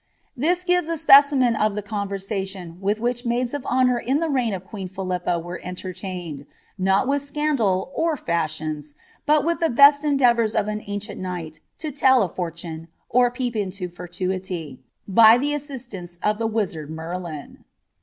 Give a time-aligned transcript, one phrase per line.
[0.39, 4.19] ^ Tliis gives a specimen of the conversation with which maids of hon nr in
[4.19, 8.95] the reign of queen Philippa were entertained, not with scandal or riiioiis,
[9.27, 13.29] but with the best endeavours of an ancient knight to tell a for* De, or
[13.29, 17.63] peep into futurity, by the assistance of the wizard Merlin.